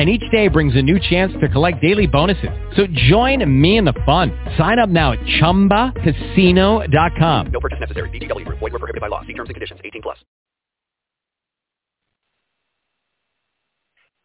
[0.00, 2.48] and each day brings a new chance to collect daily bonuses.
[2.74, 4.32] So join me in the fun.
[4.56, 7.46] Sign up now at ChumbaCasino.com.
[7.52, 8.08] No purchase necessary.
[8.08, 8.48] VGW.
[8.48, 9.20] Void were prohibited by law.
[9.26, 9.78] See terms and conditions.
[9.84, 10.16] 18 plus.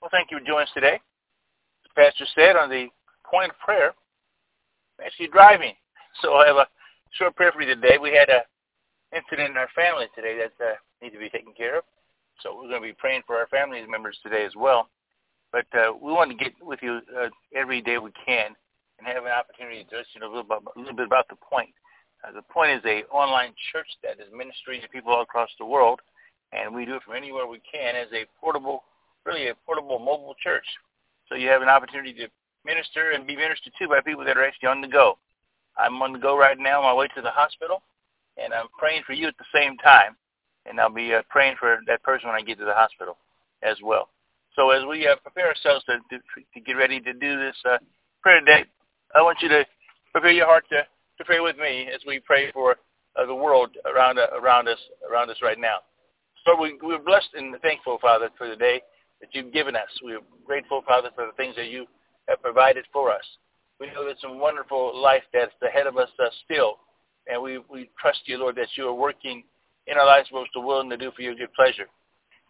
[0.01, 0.93] Well, thank you for joining us today.
[0.93, 2.87] As Pastor said on the
[3.29, 3.93] point of prayer,
[4.97, 5.73] I'm actually driving.
[6.21, 6.65] So I have a
[7.11, 7.97] short prayer for you today.
[8.01, 8.43] We had a
[9.13, 11.83] incident in our family today that uh, needs to be taken care of.
[12.39, 14.87] So we're going to be praying for our family members today as well.
[15.55, 18.51] But uh, we want to get with you uh, every day we can
[18.99, 21.29] and have an opportunity to just, you know, a, little bit, a little bit about
[21.29, 21.71] the point.
[22.27, 25.65] Uh, the point is a online church that is ministering to people all across the
[25.65, 26.01] world,
[26.51, 28.83] and we do it from anywhere we can as a portable,
[29.25, 30.65] really a portable mobile church.
[31.29, 32.27] So you have an opportunity to
[32.65, 35.17] minister and be ministered to by people that are actually on the go.
[35.77, 37.81] I'm on the go right now on my way to the hospital,
[38.35, 40.17] and I'm praying for you at the same time,
[40.65, 43.15] and I'll be uh, praying for that person when I get to the hospital
[43.63, 44.09] as well.
[44.55, 46.21] So as we uh, prepare ourselves to, to,
[46.53, 47.77] to get ready to do this uh,
[48.21, 48.63] prayer today,
[49.13, 49.65] I want you to
[50.11, 50.83] prepare your heart to,
[51.17, 52.77] to pray with me as we pray for
[53.17, 55.77] uh, the world around uh, around us around us right now.
[56.45, 58.81] So we, we're blessed and thankful, Father, for the day
[59.19, 59.89] that you've given us.
[60.03, 61.85] We're grateful, Father, for the things that you
[62.27, 63.23] have provided for us.
[63.79, 66.77] We know there's some wonderful life that's ahead of us uh, still,
[67.27, 69.43] and we, we trust you, Lord, that you are working
[69.87, 71.87] in our lives most willing to do for your good pleasure.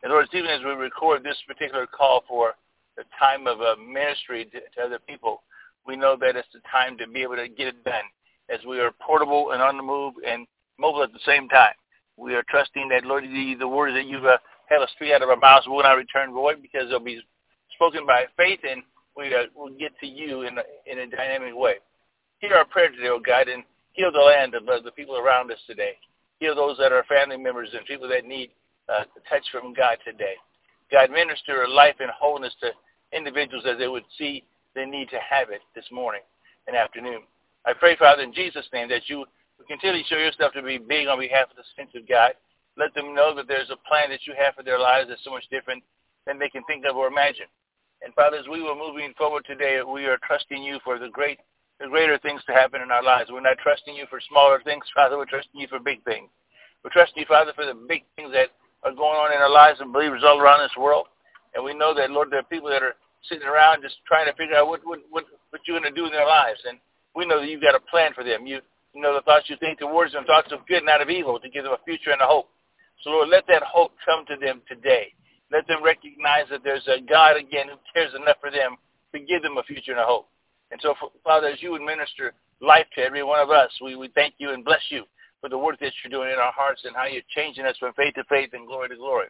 [0.03, 2.53] And Lord, even as we record this particular call for
[2.97, 5.43] the time of uh, ministry to, to other people,
[5.87, 8.05] we know that it's the time to be able to get it done
[8.49, 10.45] as we are portable and on the move and
[10.79, 11.73] mobile at the same time.
[12.17, 14.37] We are trusting that, Lord, the, the words that you uh,
[14.69, 17.21] have us speak out of our mouths will not return void because they'll be
[17.73, 18.81] spoken by faith and
[19.17, 21.75] we uh, will get to you in a, in a dynamic way.
[22.39, 23.63] Hear our prayer today, O God, and
[23.93, 25.93] heal the land of uh, the people around us today.
[26.39, 28.51] Heal those that are family members and people that need
[28.89, 30.35] uh, touch from God today.
[30.91, 32.69] God, minister a life and wholeness to
[33.15, 34.43] individuals as they would see
[34.75, 36.21] the need to have it this morning
[36.67, 37.21] and afternoon.
[37.65, 39.25] I pray, Father, in Jesus' name, that you
[39.67, 42.33] continue to show yourself to be big on behalf of the saints of God.
[42.77, 45.31] Let them know that there's a plan that you have for their lives that's so
[45.31, 45.81] much different
[46.27, 47.47] than they can think of or imagine.
[48.03, 51.39] And Father, as we were moving forward today, we are trusting you for the great,
[51.79, 53.31] the greater things to happen in our lives.
[53.31, 55.17] We're not trusting you for smaller things, Father.
[55.17, 56.29] We're trusting you for big things.
[56.83, 58.49] We're trusting you, Father, for the big things that
[58.85, 61.07] are going on in our lives and believers all around this world.
[61.55, 62.95] And we know that, Lord, there are people that are
[63.27, 66.05] sitting around just trying to figure out what what what, what you're going to do
[66.05, 66.61] in their lives.
[66.69, 66.77] And
[67.15, 68.45] we know that you've got a plan for them.
[68.45, 68.61] You,
[68.93, 71.49] you know the thoughts you think towards them, thoughts of good, not of evil, to
[71.49, 72.47] give them a future and a hope.
[73.03, 75.11] So, Lord, let that hope come to them today.
[75.51, 78.77] Let them recognize that there's a God, again, who cares enough for them
[79.13, 80.27] to give them a future and a hope.
[80.71, 84.35] And so, Father, as you administer life to every one of us, we, we thank
[84.37, 85.03] you and bless you
[85.45, 87.93] for the work that you're doing in our hearts and how you're changing us from
[87.93, 89.27] faith to faith and glory to glory.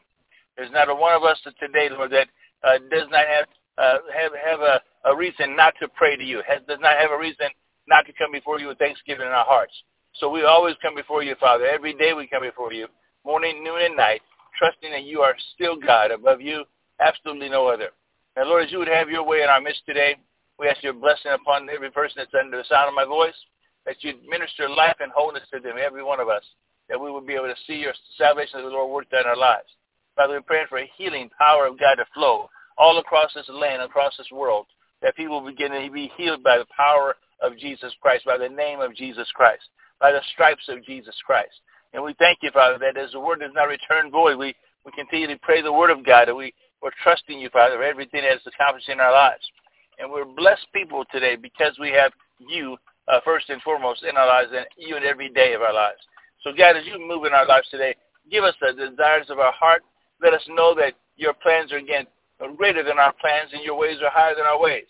[0.56, 2.30] There's not a one of us today, Lord, that
[2.64, 4.80] uh, does not have uh, have have a,
[5.12, 7.52] a reason not to pray to you, has, does not have a reason
[7.90, 9.74] not to come before you with thanksgiving in our hearts.
[10.16, 11.66] So we always come before you, Father.
[11.66, 12.88] Every day we come before you,
[13.25, 14.22] morning, noon, and night,
[14.58, 16.12] trusting that you are still God.
[16.12, 16.64] Above you,
[17.02, 17.90] absolutely no other.
[18.38, 20.16] Now, Lord, as you would have your way in our midst today,
[20.58, 23.36] we ask your blessing upon every person that's under the sound of my voice
[23.85, 26.44] that you minister life and wholeness to them, every one of us,
[26.90, 29.28] that we would be able to see your salvation of the Lord worked out in
[29.28, 29.68] our lives.
[30.16, 33.81] Father, we're praying for a healing power of God to flow all across this land,
[33.81, 34.66] across this world,
[35.01, 38.79] that people begin to be healed by the power of Jesus Christ, by the name
[38.79, 39.63] of Jesus Christ,
[40.00, 41.53] by the stripes of Jesus Christ.
[41.94, 44.91] And we thank you, Father, that as the word does not return void, we, we
[44.91, 48.22] continue to pray the word of God, and we, we're trusting you, Father, for everything
[48.22, 49.44] that is accomplished in our lives.
[49.97, 52.78] And we're blessed people today because we have you
[53.08, 56.00] uh, first and foremost in our lives and you every day of our lives.
[56.44, 57.96] So God, as you move in our lives today,
[58.32, 59.84] give us the desires of our heart.
[60.22, 62.06] Let us know that your plans are, again,
[62.57, 64.86] greater than our plans and your ways are higher than our ways.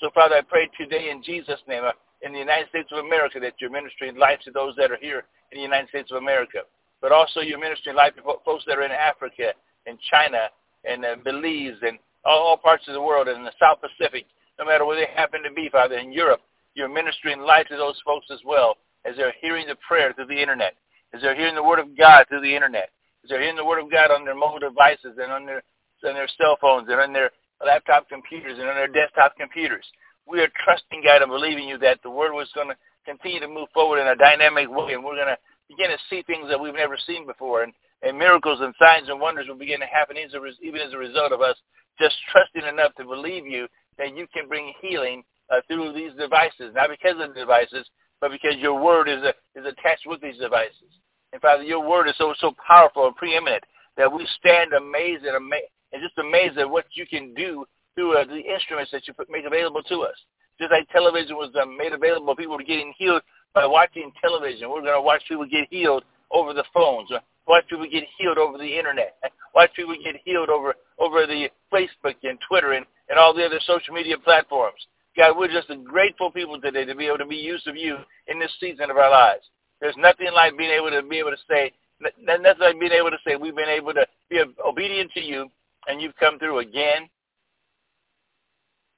[0.00, 1.92] So, Father, I pray today in Jesus' name, uh,
[2.22, 5.24] in the United States of America, that you're ministering life to those that are here
[5.52, 6.60] in the United States of America.
[7.00, 9.52] But also you're ministering life to folks that are in Africa
[9.86, 10.48] and China
[10.84, 14.26] and uh, Belize and all, all parts of the world and the South Pacific,
[14.58, 16.40] no matter where they happen to be, Father, in Europe,
[16.76, 20.40] you're ministering life to those folks as well as they're hearing the prayer through the
[20.40, 20.74] internet,
[21.14, 22.90] as they're hearing the word of God through the internet,
[23.24, 25.62] as they're hearing the word of God on their mobile devices and on their
[26.04, 27.30] on their cell phones and on their
[27.64, 29.84] laptop computers and on their desktop computers.
[30.28, 33.48] We are trusting God and believing you that the word was going to continue to
[33.48, 35.38] move forward in a dynamic way, and we're going to
[35.68, 37.62] begin to see things that we've never seen before.
[37.62, 40.32] And and miracles and signs and wonders will begin to happen as
[40.62, 41.56] even as a result of us
[41.98, 43.66] just trusting enough to believe you
[43.98, 47.86] that you can bring healing uh, through these devices, not because of the devices,
[48.20, 50.90] but because your word is, a, is attached with these devices.
[51.32, 53.64] And Father, your word is so so powerful and preeminent
[53.96, 58.16] that we stand amazed and, ama- and just amazed at what you can do through
[58.16, 60.16] uh, the instruments that you put, make available to us.
[60.58, 63.22] Just like television was uh, made available, people were getting healed
[63.54, 64.70] by watching television.
[64.70, 67.10] We're going to watch people get healed over the phones.
[67.46, 69.16] Watch people get healed over the internet.
[69.54, 73.60] Watch people get healed over over the Facebook and Twitter and, and all the other
[73.66, 74.86] social media platforms.
[75.16, 77.96] God, we're just a grateful people today to be able to be used of you
[78.28, 79.44] in this season of our lives.
[79.80, 81.72] There's nothing like being able to be able to say,
[82.20, 85.48] nothing like being able to say we've been able to be obedient to you
[85.88, 87.08] and you've come through again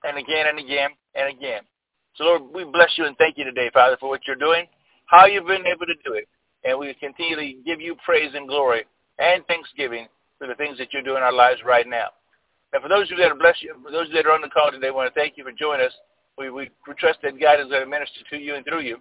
[0.05, 1.63] and again and again and again.
[2.17, 4.67] So Lord, we bless you and thank you today, Father, for what you're doing,
[5.07, 6.29] how you've been able to do it.
[6.65, 8.85] And we continually give you praise and glory
[9.19, 12.09] and thanksgiving for the things that you're doing in our lives right now.
[12.73, 14.71] And for those of you that are blessed, for those that are on the call
[14.71, 15.93] today, I want to thank you for joining us.
[16.37, 18.99] We, we, we trust that God is going to minister to you and through you.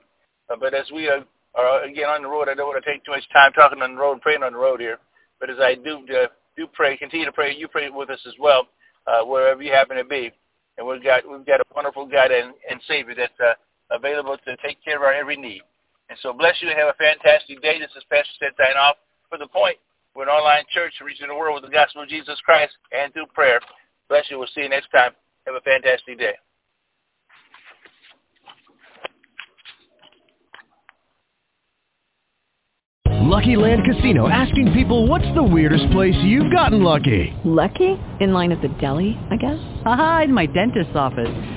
[0.50, 1.24] Uh, but as we are,
[1.56, 3.96] are, again on the road, I don't want to take too much time talking on
[3.96, 4.98] the road, praying on the road here.
[5.40, 8.34] But as I do uh, do pray, continue to pray, you pray with us as
[8.40, 8.68] well,
[9.06, 10.31] uh, wherever you happen to be.
[10.78, 13.54] And we've got we've got a wonderful God and, and Savior that's uh,
[13.92, 15.62] available to take care of our every need.
[16.10, 17.80] And so bless you and have a fantastic day.
[17.80, 18.96] This is Pastor Seth signing off
[19.30, 19.78] for the point.
[20.18, 23.28] We're an online church reaching the world with the gospel of Jesus Christ and through
[23.36, 23.60] prayer.
[24.10, 24.40] Bless you.
[24.40, 25.12] We'll see you next time.
[25.46, 26.34] Have a fantastic day.
[33.06, 37.31] Lucky Land Casino asking people what's the weirdest place you've gotten lucky?
[37.46, 38.00] Lucky?
[38.20, 39.60] In line at the deli, I guess?
[39.86, 41.56] Aha, in my dentist's office.